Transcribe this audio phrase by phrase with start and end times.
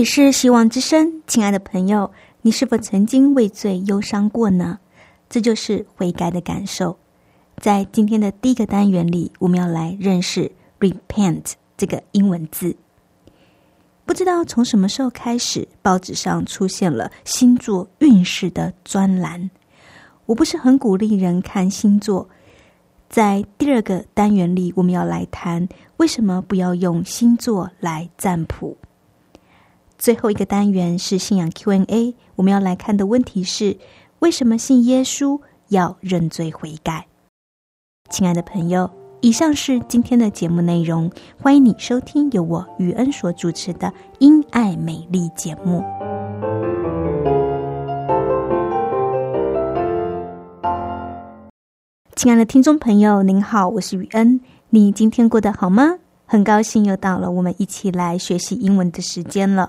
[0.00, 4.78] 里是希望之声，亲爱的朋友，你是否曾经为罪忧伤过呢？
[5.28, 6.96] 这就是悔改的感受。
[7.58, 12.74] 在今天的第一个单元里，我们要来认识 “repent” 这个英文字。
[14.06, 19.50] 不知道从什么时候开始，报纸上出现了星座运势的专栏。
[20.24, 22.26] 我不是很鼓励人看星座。
[23.10, 28.78] 在第二个单元里，我们要来谈为什么不要用星座来占卜。
[30.00, 33.76] 最后一个单元是信仰 Q&A，我们要来看的问题是：
[34.20, 37.06] 为什么信耶稣要认罪悔改？
[38.08, 38.90] 亲爱的朋友，
[39.20, 41.12] 以上是今天的节目内容，
[41.42, 43.88] 欢迎你收听由我雨恩所主持的
[44.20, 45.84] 《因爱美丽》节目。
[52.16, 54.40] 亲爱的听众朋友，您好，我是雨恩，
[54.70, 55.98] 你今天过得好吗？
[56.24, 59.68] 很高兴又到了我们一起来学习英文的时间了。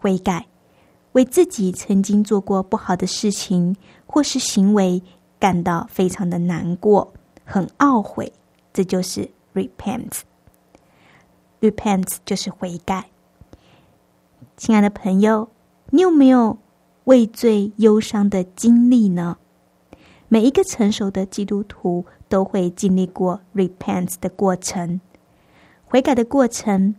[0.00, 0.46] 悔改，
[1.12, 3.76] 为自己曾经做过不好的事情
[4.06, 5.02] 或是行为
[5.38, 7.12] 感到非常的难过，
[7.44, 8.32] 很懊悔，
[8.72, 10.20] 这就是 repent。
[11.60, 13.10] repent 就是悔改。
[14.56, 15.48] 亲爱的朋友，
[15.90, 16.58] 你有没有
[17.04, 19.38] 畏罪忧伤的经历呢？
[20.28, 25.00] 每一个成熟的基督徒都会经历过 repent 的过程，
[25.86, 26.94] 悔改的过程。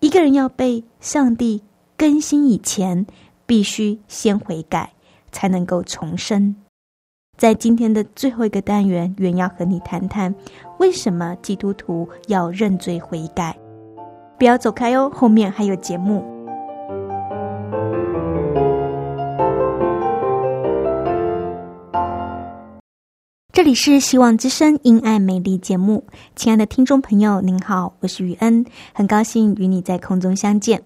[0.00, 1.62] 一个人要被上帝。
[1.96, 3.06] 更新以前，
[3.46, 4.92] 必须先悔改，
[5.32, 6.54] 才能够重生。
[7.38, 10.34] 在今天的最后一个单元，原要和你谈谈
[10.78, 13.56] 为什么基督徒要认罪悔改。
[14.38, 16.24] 不要走开哦，后面还有节目。
[23.52, 30.82] 这里是希望之声因爱美丽节目，亲爱的听众朋友，您好，我是雨恩，很高兴与你在空中相见。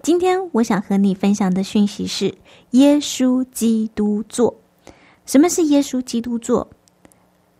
[0.00, 2.32] 今天我想和你分享的讯息是
[2.70, 4.54] 耶稣基督座。
[5.26, 6.68] 什么是耶稣基督座？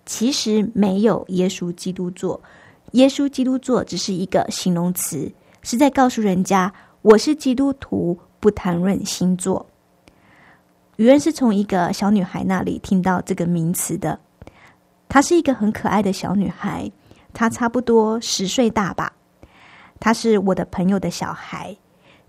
[0.06, 2.40] 其实没有耶稣基督座，
[2.92, 5.30] 耶稣基督座只是一个形容词，
[5.62, 6.72] 是在告诉人家
[7.02, 9.66] 我是基督徒，不谈论星座。
[10.94, 14.18] 愚人是从一个小女孩那里听到这个名词的。
[15.08, 16.90] 她是一个很可爱的小女孩，
[17.34, 19.12] 她差不多十岁大吧。
[19.98, 21.76] 她是我的朋友的小孩。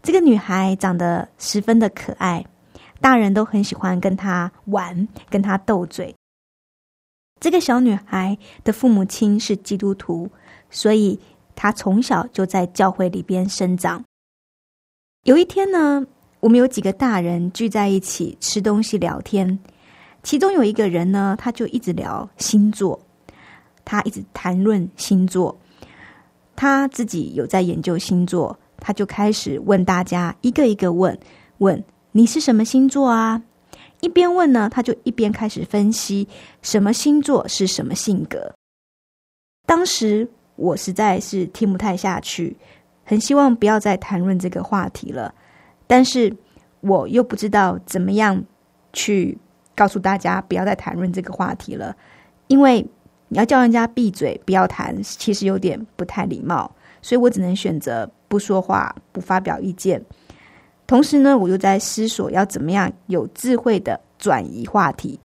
[0.02, 2.46] 这个女孩长得十分的可爱，
[3.02, 6.16] 大人都很喜欢跟她玩，跟她斗嘴。
[7.40, 10.30] 这个小女孩的父母亲是基督徒，
[10.70, 11.20] 所以
[11.56, 14.04] 她从小就在教会里边生长。
[15.24, 16.06] 有一天呢，
[16.40, 19.60] 我们有几个大人聚在一起吃东西聊天，
[20.24, 23.00] 其中有一个人呢，他就一直聊星座，
[23.84, 25.58] 他一直谈论星座，
[26.56, 28.58] 他自己有在研究星座。
[28.80, 31.18] 他就开始问大家，一个一个问，
[31.60, 33.42] 问你是什么星座啊？
[34.02, 36.28] 一边问呢，他就一边开始分析
[36.62, 38.54] 什么星座是什么性格。
[39.66, 42.56] 当时我实在是听不太下去，
[43.04, 45.34] 很希望不要再谈论这个话题了，
[45.86, 46.34] 但是
[46.80, 48.42] 我又不知道怎么样
[48.94, 49.38] 去
[49.76, 51.96] 告诉大家不要再谈论这个话题了，
[52.48, 52.86] 因为
[53.28, 60.02] 你要叫人家闭嘴不要谈，其实有点不太礼貌，所以我只能选择不说话，不发表意见。
[60.88, 65.20] 同时呢，我又在思索要怎么样有智慧的转移话题。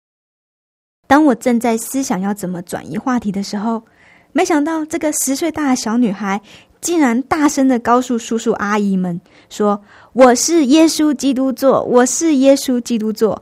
[1.08, 3.84] 当我正在思想要怎么转移话题的时候，
[4.32, 6.42] 没想到这个十岁大的小女孩
[6.82, 9.80] 竟然大声的告诉叔叔阿姨们说
[10.14, 13.42] ：“我是耶稣基督座，我是耶稣基督座。”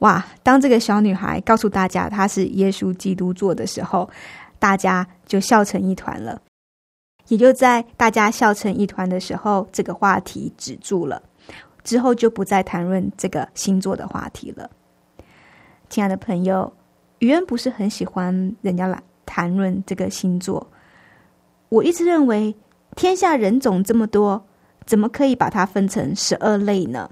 [0.00, 0.22] 哇！
[0.42, 4.10] 当这个小女孩告诉大家她是耶稣基督座的时候，
[4.58, 6.38] 大家就笑成一团了。
[7.28, 11.22] 也就在大家笑成一团的时候，这个话题止住了。
[11.82, 14.68] 之后就不再谈论这个星座的话题了。
[15.88, 16.72] 亲爱的朋友，
[17.20, 20.66] 余恩不是很喜欢人家来谈论这个星座。
[21.68, 22.54] 我一直认为，
[22.96, 24.44] 天下人种这么多，
[24.84, 27.08] 怎么可以把它分成十二类呢？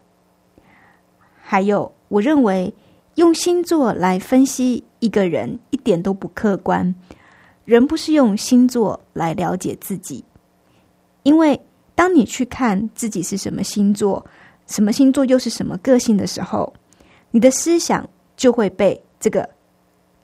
[1.40, 2.74] 还有，我认为
[3.14, 6.92] 用星座来分析一个人一点都不客观。
[7.64, 10.24] 人不是用星座来了解自己，
[11.22, 11.60] 因为
[11.94, 14.24] 当你去看自己是什么星座。
[14.66, 16.72] 什么星座又是什么个性的时候，
[17.30, 19.46] 你的思想就会被这个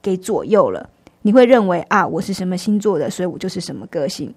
[0.00, 0.88] 给左右了。
[1.20, 4.34] 你会认为啊，我是什么星座的，所以我就是什么个性。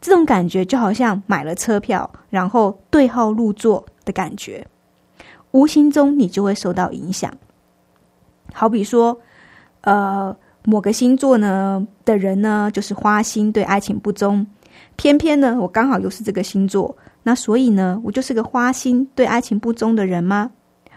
[0.00, 4.64] 这种感觉就好像买了车票，然后对号入座的感觉，
[5.50, 7.36] 无形中你就会受到影响。
[8.52, 9.20] 好比说，
[9.80, 14.46] 呃，某个星座呢的人呢，就是花心，对爱情不忠。
[14.96, 16.96] 偏偏呢，我刚好又是这个星座。
[17.22, 20.50] 那所以呢，我就是个花心、对爱情不忠的人吗？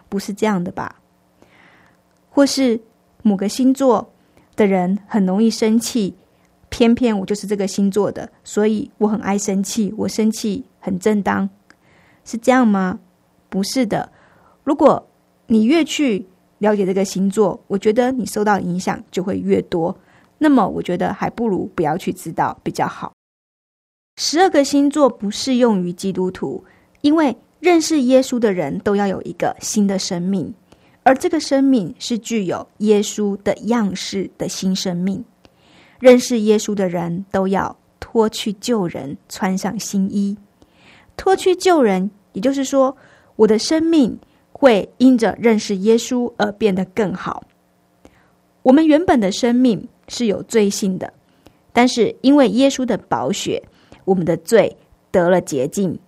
[0.10, 0.96] 不是这样的吧？
[2.30, 2.80] 或是
[3.24, 4.14] 某个星座
[4.56, 6.16] 的人很容易生气，
[6.70, 11.50] 偏偏我就是这个星座的，所以我很爱生气，我生气很正当，
[12.24, 13.00] 是这样吗？
[13.50, 14.12] 不是的。
[14.64, 15.08] 如果
[15.48, 16.28] 你越去
[16.60, 19.96] 了解这个星座，我觉得你受到影响就会越多。
[20.38, 23.12] 那么，我觉得还不如不要去知道比较好。
[24.18, 26.64] 十二个星座不适用于基督徒，
[27.02, 30.54] 因为认识耶稣的人都要有一个新的生命，
[31.04, 35.24] 而这个生命是具有耶稣的样式的新生命。
[36.00, 40.38] 认识耶稣的人都要脱去旧人，穿上新衣。
[41.16, 42.96] 脱去旧人，也就是说，
[43.36, 44.16] 我的生命
[44.58, 47.44] 会因着认识耶稣而变得更好。
[48.64, 51.14] 我们原本的生命是有罪性的，
[51.72, 53.62] 但是因为耶稣的宝血。
[54.08, 54.74] 我们的罪
[55.12, 56.00] 得了洁净，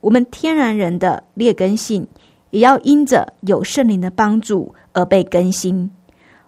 [0.00, 2.06] 我们天然人的劣根性
[2.48, 5.90] 也要因着有圣灵的帮助而被更新。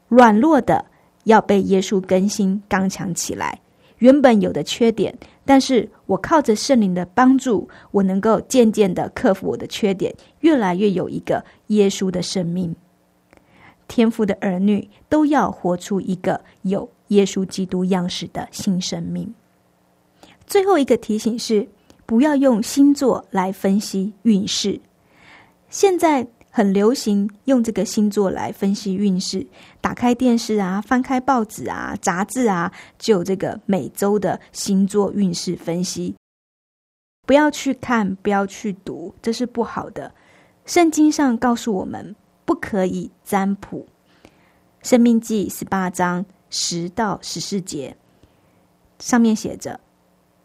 [0.08, 0.82] 软弱的
[1.24, 3.60] 要被耶稣更新刚强起来。
[3.98, 5.14] 原本有的缺点，
[5.48, 12.76] 但是我靠着圣灵的帮助，我能够渐渐的克服我的缺点，越来越有一个耶稣的生命。
[13.86, 19.32] 天父的儿女都要活出一个有耶稣基督样式的新生命。
[20.46, 21.66] 最后一个提醒是，
[22.04, 24.78] 不要用星座来分析运势。
[25.70, 26.26] 现在
[26.58, 29.46] 很流行用这个星座来分析运势，
[29.80, 36.16] 打开电视啊，翻开报纸啊、杂志啊，就有这个每周的星座运势分析。
[37.24, 40.12] 不要去看，不要去读，这是不好的。
[40.66, 43.86] 圣经上告诉我们，不可以占卜。
[44.82, 47.96] 生命记十八章十到十四节
[48.98, 49.78] 上面写着。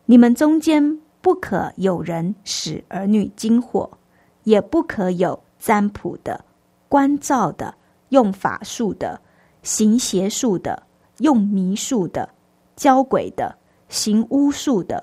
[0.06, 3.98] 你们中间不可有人使儿女惊火，
[4.44, 6.44] 也不可有占卜的、
[6.90, 7.74] 观照的、
[8.10, 9.22] 用法术的、
[9.62, 10.84] 行邪术的、
[11.20, 12.28] 用迷术的、
[12.76, 13.56] 教鬼的、
[13.88, 15.02] 行巫术的、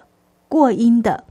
[0.50, 1.24] 过阴的。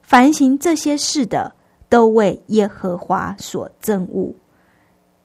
[0.00, 1.54] 凡行这些事的，
[1.90, 4.34] 都为耶和华所憎恶。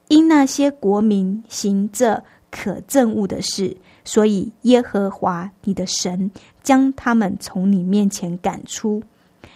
[0.10, 3.78] 因那些国民行这可憎恶的事。
[4.04, 6.30] 所以，耶和华你的神
[6.64, 9.02] 将他们从你面前赶出。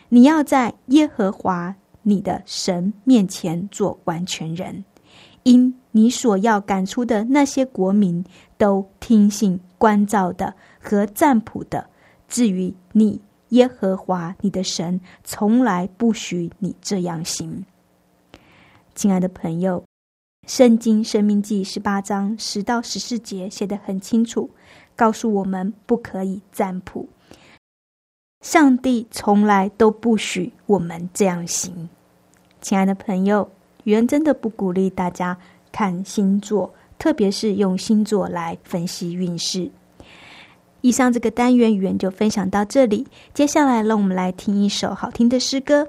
[0.08, 4.84] 你要在耶和华你的神面前做完全人，
[5.44, 8.24] 因你所要赶出的那些国民
[8.58, 11.90] 都听信关照的和占卜的。
[12.28, 17.66] 至于你，耶和华你的神从来不许你这样行。
[18.96, 19.84] 亲爱的朋友。
[20.48, 24.50] 圣经《生命记》十八章十到十四节写得很清楚，
[24.96, 27.08] 告诉我们不可以占卜。
[28.42, 31.88] 上帝从来都不许我们这样行。
[32.60, 33.50] 亲爱的朋友，
[33.84, 35.38] 原真的不鼓励大家
[35.72, 39.70] 看星座，特别是用星座来分析运势。
[40.82, 45.88] 以上这个单元语言就分享到这里，接下来让我们来听一首好听的诗歌。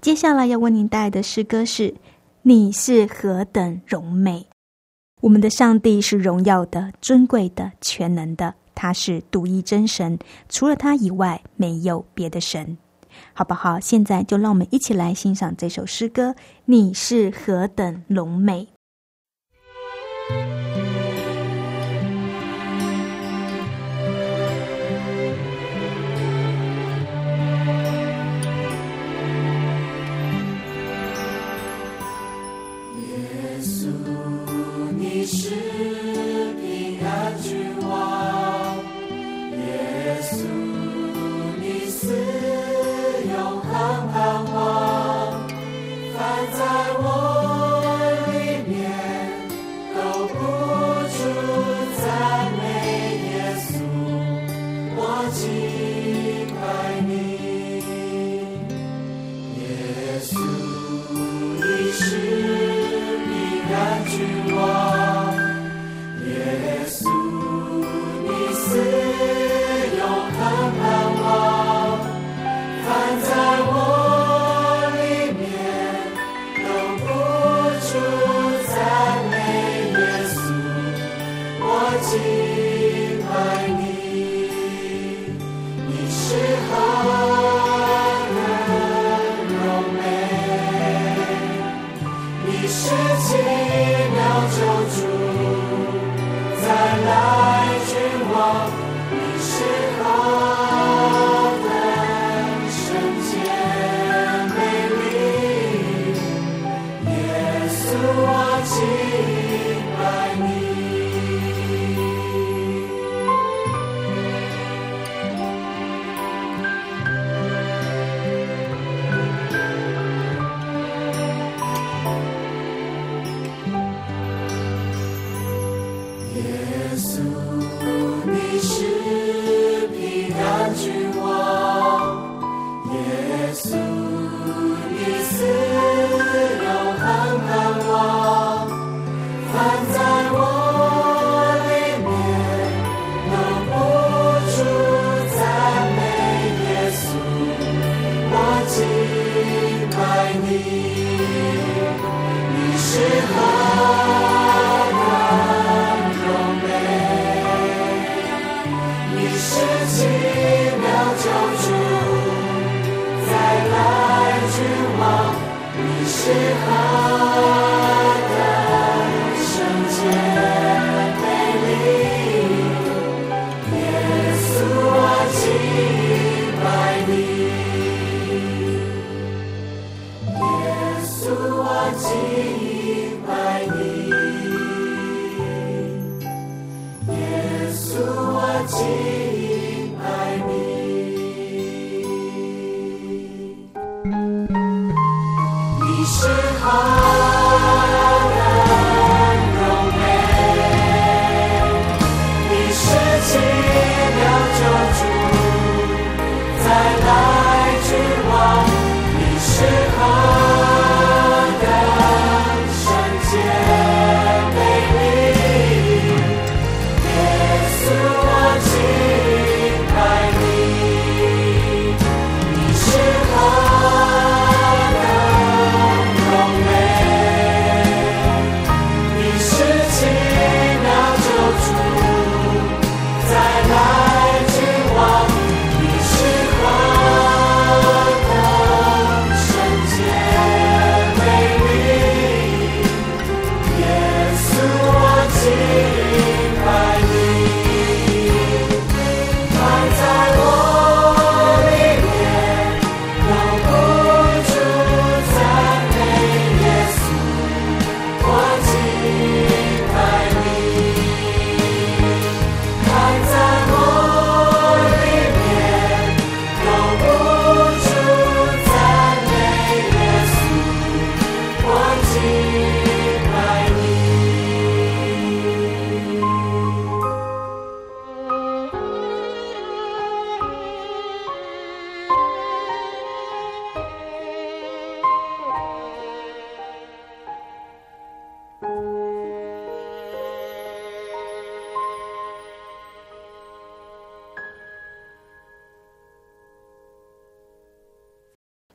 [0.00, 1.94] 接下来要为您带来的诗歌是。
[2.42, 4.46] 你是何等荣美！
[5.20, 8.54] 我们的上帝是荣耀的、尊贵的、全能的。
[8.80, 10.18] 他是独一真神，
[10.48, 12.78] 除了他以外没有别的神，
[13.34, 13.78] 好不好？
[13.78, 16.34] 现在就让我们一起来欣赏这首诗歌。
[16.64, 18.68] 你是何等龙美！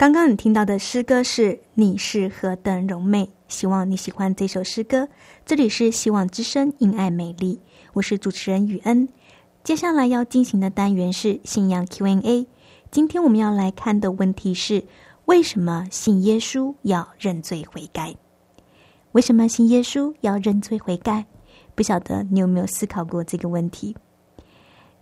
[0.06, 5.10] 刚刚你听到的诗歌是《你是何等柔美》，希望你喜欢这首诗歌。
[5.48, 7.60] 这里是希望之声，因爱美丽，
[7.94, 9.10] 我是主持人雨恩。
[9.64, 12.46] 接下来要进行的单元是信仰 Q&A。
[12.92, 14.84] 今天我们要来看的问题是：
[15.26, 18.16] 为什么信耶稣要认罪悔改？
[19.14, 21.26] 为什么信耶稣要认罪悔改？
[21.74, 23.98] 不晓得你有没有思考过这个问题？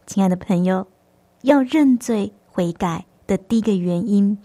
[0.07, 0.87] 亲爱的朋友，
[1.41, 4.37] 要认罪悔改的第一个原因，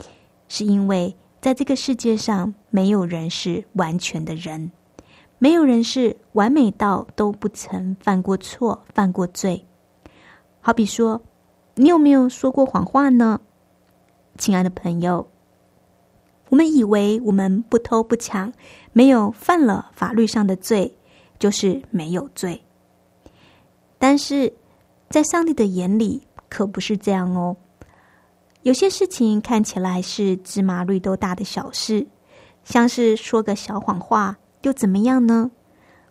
[0.48, 4.72] 是因为在这个世界上，没有人是完全的人，
[5.38, 9.64] 没有人是完美到都不曾犯过错、犯过罪。
[10.60, 11.22] 好比说，
[11.74, 13.40] 你有没有说过谎话呢？
[14.36, 15.28] 亲爱的朋友，
[16.48, 18.52] 我们以为我们不偷不抢，
[18.92, 20.96] 没有犯了法律上的罪，
[21.38, 22.60] 就是没有罪。
[23.98, 24.52] 但是
[25.08, 27.56] 在上帝的眼里，可不是这样哦。
[28.68, 32.06] 有些事情看起来是芝麻绿豆大的小事，
[32.64, 35.50] 像是说个小谎话，又怎么样呢？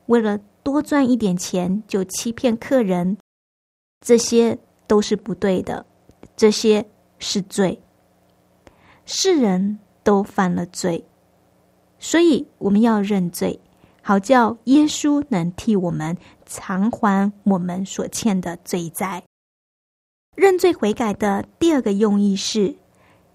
[0.07, 3.19] 为了多赚一点钱，就欺骗客人。
[4.01, 5.85] 这些都是不对的，
[6.35, 6.83] 这些
[7.19, 7.79] 是罪。
[9.05, 11.05] 世人都犯了罪，
[11.99, 13.59] 所以我们要认罪，
[14.01, 19.21] 好叫耶稣能替我们偿还我们所欠的罪债。
[20.37, 22.75] 认罪悔改的第二个用意是，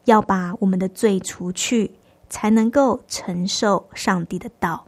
[0.05, 1.97] 要把我们的罪除去，
[2.31, 4.87] 才能够承受上帝的道。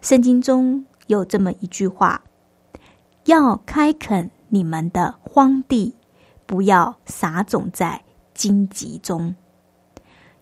[0.00, 2.24] 圣经中有这么一句话：
[3.26, 4.30] 要开垦。
[4.50, 5.94] 你们的荒地，
[6.46, 8.02] 不要撒种在
[8.32, 9.34] 荆棘中；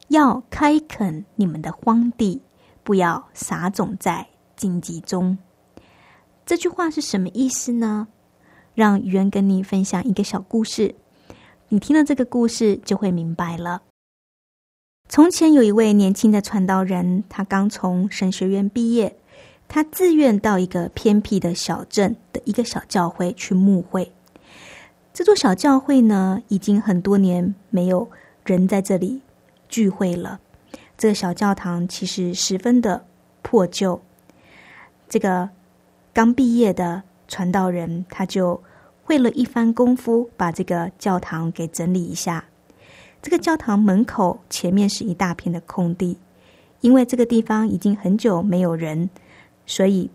[0.06, 2.40] 要开垦你们的荒地，
[2.84, 5.36] 不要撒种在荆棘中。
[6.44, 8.06] 这句话是什么意思呢？
[8.76, 10.94] 让语言跟你分享一个小故事，
[11.70, 13.82] 你听了这个故事就会明白了。
[15.08, 19.16] 从前有一位年轻的传道人，他刚从神学院毕业。
[19.68, 24.12] 他自愿到一个偏僻的小镇的一个小教会去牧会。
[25.12, 28.08] 这座小教会呢，已经很多年没有
[28.44, 29.20] 人在这里
[29.68, 30.38] 聚会了。
[30.96, 33.04] 这个小教堂其实十分的
[33.42, 34.00] 破旧。
[35.08, 35.50] 这个
[36.12, 38.62] 刚毕业的传道人，他就
[39.06, 42.44] 费了一番功夫，把这个教堂给整理一下。
[43.22, 46.18] 这个教堂门口前面是一大片的空地，
[46.80, 49.08] 因为这个地方已经很久没有人。
[49.64, 50.10] 所以，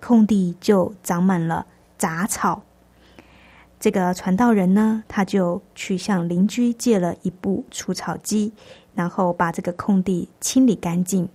[0.00, 2.62] 空地就长满了杂草。
[3.78, 8.52] 这个传道人呢，他就去向邻居借了一部除草机，
[8.94, 11.28] 然后把这个空地清理干净。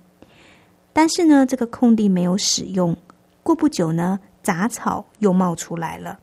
[0.92, 2.98] 但是呢，这个空地没有使用。
[3.42, 6.20] 过不久呢，杂草又冒出来了。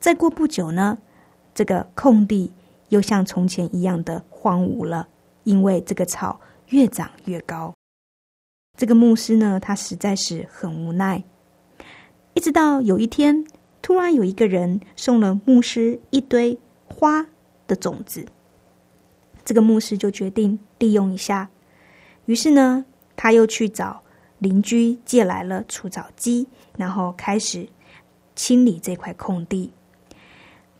[0.00, 0.98] 再过不久呢，
[1.54, 2.52] 这个空地
[2.88, 5.08] 又像从前一样的荒芜了，
[5.44, 7.74] 因为这个草越长越高。
[8.76, 11.24] 这个牧师呢，他实在是很无奈。
[12.34, 13.44] 一直到有一天，
[13.82, 16.56] 突然有一个人送了牧师一堆
[16.86, 17.26] 花
[17.66, 18.24] 的种子，
[19.44, 21.50] 这个牧师就决定利用一下。
[22.26, 22.84] 于是呢，
[23.16, 24.00] 他又去找
[24.38, 27.68] 邻居借来了除草机，然后开始
[28.36, 29.72] 清理这块空地。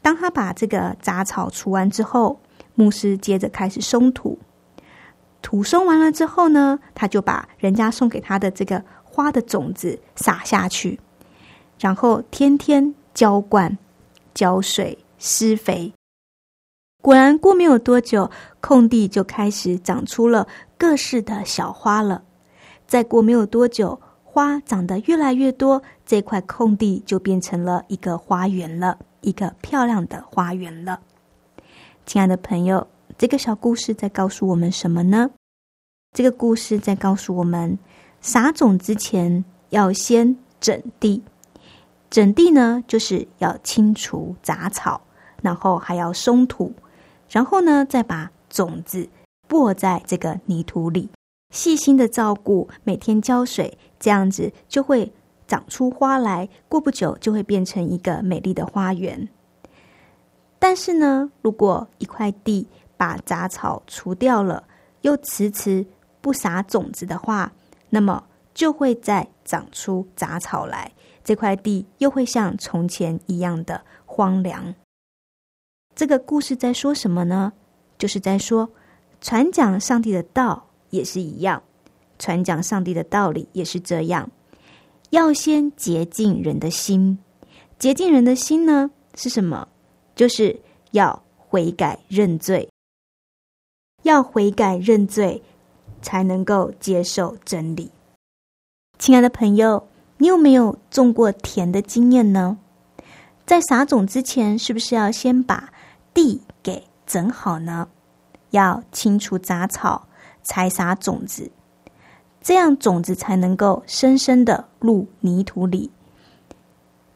[0.08, 2.40] 当他把这个杂草除完之后，
[2.74, 4.38] 牧师接着开始松土。
[5.42, 10.98] 土松完了之后呢，他就把人家送给他的这个花的种子撒下去，
[11.78, 13.76] 然后天天浇灌、
[14.32, 15.92] 浇水、施肥。
[17.02, 18.30] 果然，过没有多久，
[18.62, 22.22] 空地就开始长出了各式的小花了。
[22.86, 31.00] 再过没有多久，花长得越来越多，这块空地就变成了一个花园了，一个漂亮的花园了。
[32.06, 32.86] 亲爱的朋友。
[33.16, 35.28] 这个小故事在告诉我们什么呢？
[36.12, 37.76] 这个故事在告诉我们，
[38.20, 41.20] 撒种之前要先整地。
[42.10, 45.00] 整地呢，就是要清除杂草，
[45.42, 46.72] 然后还要松土，
[47.28, 49.08] 然后呢，再把种子
[49.48, 51.10] 播在这个泥土里，
[51.52, 55.12] 细心的照顾，每天浇水，这样子就会
[55.48, 56.48] 长出花来。
[56.68, 59.28] 过不久，就会变成一个美丽的花园。
[60.60, 64.62] 但是呢，如果一块地，把杂草除掉了，
[65.00, 65.86] 又迟迟
[66.20, 67.52] 不撒种子的话，
[67.90, 70.92] 那么就会再长出杂草来，
[71.24, 74.74] 这块地又会像从前一样的荒凉。
[75.94, 77.52] 这个故事在说什么呢？
[77.96, 78.68] 就是在说，
[79.20, 81.62] 传讲上帝的道也是一样，
[82.18, 84.28] 传讲上帝的道理也是这样，
[85.10, 87.18] 要先洁净人的心。
[87.78, 89.68] 洁净人的心呢，是什么？
[90.14, 92.68] 就是要悔改认罪。
[94.02, 95.42] 要悔改认罪，
[96.02, 97.90] 才能够接受真理。
[98.98, 102.58] 亲爱的朋友，你有没有种过田的经验呢？
[103.46, 105.72] 在撒种之前，是不是要先把
[106.12, 107.88] 地给整好呢？
[108.50, 110.08] 要清除杂草，
[110.42, 111.50] 才撒种子，
[112.40, 115.90] 这样种子才能够深深的入泥土里。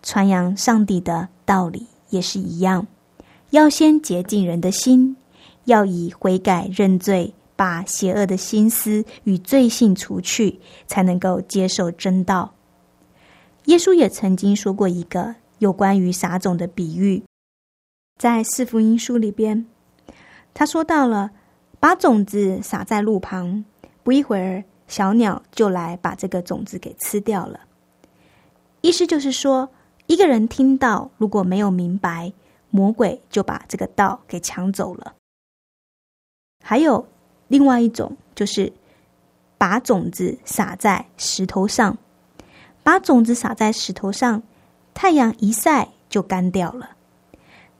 [0.02, 2.86] 传扬上帝的道理也是一样，
[3.50, 5.16] 要先洁净人的心，
[5.64, 12.52] 要以悔改认罪，把邪恶的心思与罪性除去，才能够接受真道。
[13.66, 15.34] 耶稣也曾经说过一个。
[15.58, 17.22] 有关于撒种的比喻，
[18.18, 19.64] 在四福音书里边，
[20.52, 21.30] 他说到了
[21.78, 23.64] 把种子撒在路旁，
[24.02, 27.60] 不一会儿小鸟就来把这个种子给吃掉了。
[28.82, 29.70] 意思就是说，
[30.06, 32.30] 一个人听到如果没有明白，
[32.68, 35.14] 魔鬼就把这个道给抢走了。
[36.62, 37.08] 还有
[37.48, 38.70] 另外一种，就是
[39.56, 41.96] 把种子撒在石头上，
[42.82, 44.42] 把种子撒在石头上。
[44.92, 46.90] 太阳一晒就干掉了。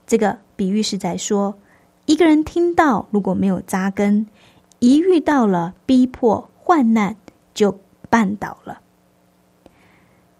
[0.06, 1.54] 这个比喻是在说，
[2.06, 4.26] 一个人听到如果没有扎根，
[4.78, 7.16] 一遇到了逼迫患难
[7.52, 8.80] 就绊倒了。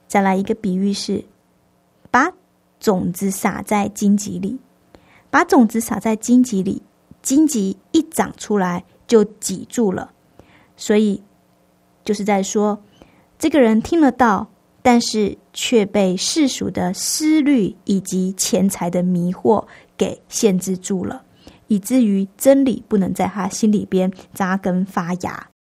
[0.06, 1.24] 再来一个比喻是，
[2.10, 2.32] 把
[2.78, 4.58] 种子撒在荆棘里，
[5.30, 6.82] 把种子撒在荆棘里，
[7.20, 10.12] 荆棘一长出来就挤住了。
[10.76, 11.22] 所以
[12.04, 12.82] 就是在说，
[13.38, 14.48] 这个人听了道。
[14.84, 19.64] 但是却被世俗的思虑以及钱财的迷惑
[19.96, 21.22] 给限制住了，
[21.68, 25.51] 以至于真理不能在他心里边扎根发芽。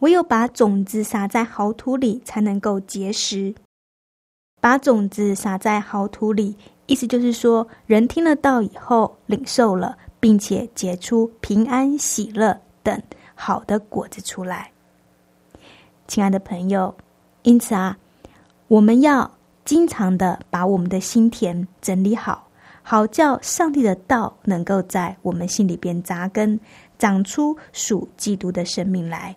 [0.00, 3.54] 唯有把种子撒在好土里，才能够结实。
[4.60, 6.56] 把种子撒在好土里，
[6.86, 13.00] 意思就是说，人听了道以后，领受了，并且结出平安、喜乐等
[13.34, 14.70] 好的果子出来。
[16.06, 16.94] 亲爱的朋友，
[17.42, 17.96] 因此啊。
[18.68, 19.30] 我们要
[19.64, 22.48] 经常的把我们的心田整理好，
[22.82, 26.58] 好叫上帝的道能够在我们心里边扎根，
[26.98, 29.36] 长出属基督的生命来。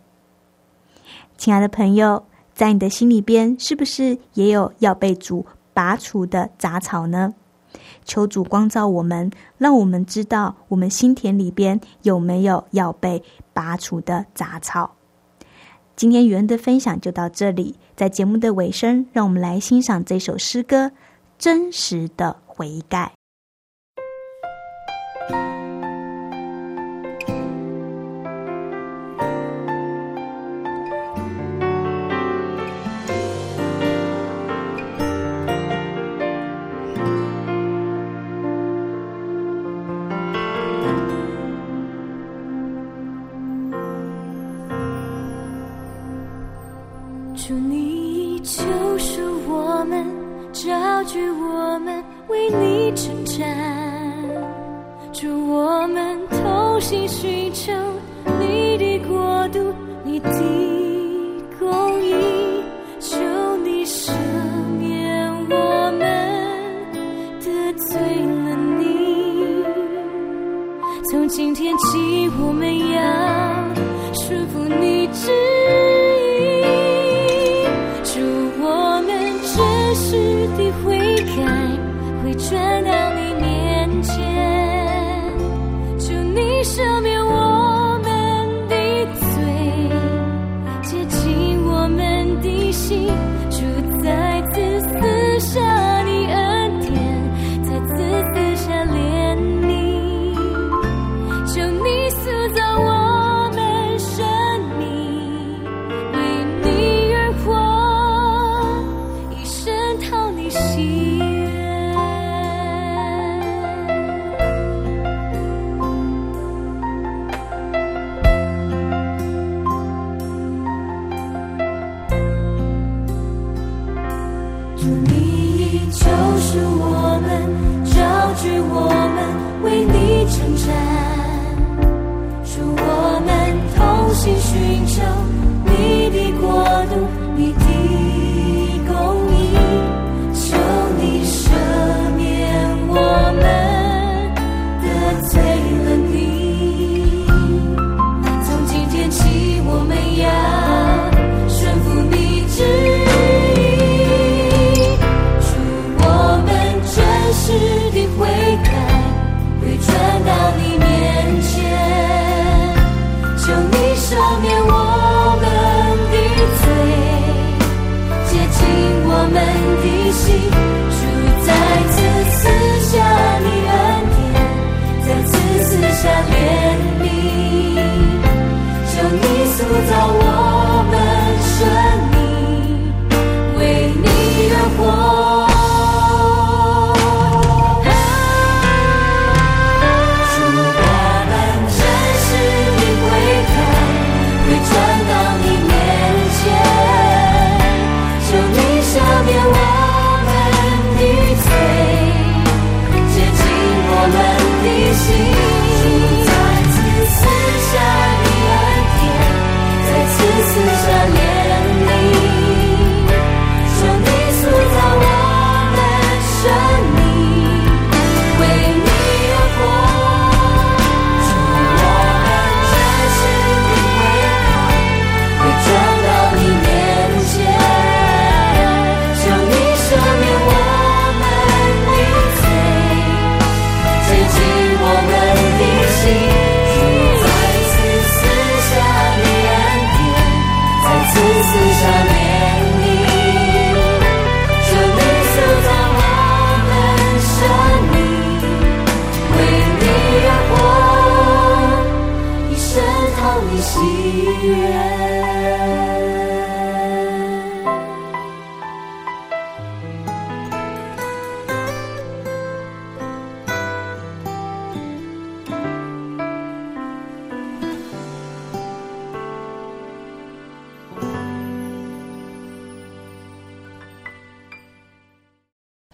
[1.40, 2.22] 亲爱的朋友，
[2.54, 7.34] 在你的心里边，是不是也有要被主拔除的杂草呢？
[8.04, 13.24] 求主光照我们，让我们知道我们心田里边有没有要被
[13.54, 14.92] 拔除的杂草。
[15.96, 20.88] 今天语恩的分享就到这里，在节目的尾声，让我们来欣赏这首诗歌
[21.38, 23.14] 《真实的悔改》。
[86.70, 88.76] 赦免我们的
[89.34, 89.42] 罪，
[90.84, 93.10] 洁净我们的心。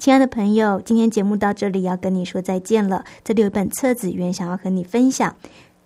[0.06, 3.04] 亲爱的朋友，今天节目到这里要跟你说再见了。
[3.24, 5.36] 这里有本册子，原想要和你分享。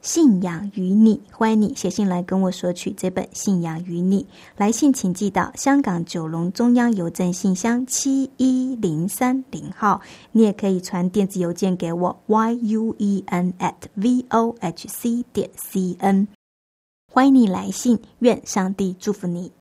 [0.02, 4.24] 信仰与你，欢迎你写信来跟我索取这本《信仰与你》。
[4.58, 10.02] 来信请寄到香港九龙中央邮政信箱七一零三零号。
[10.34, 16.28] 你也可以传电子邮件给我 yuen at vohc 点 cn。
[17.10, 19.54] 欢迎你来信，愿上帝祝福你。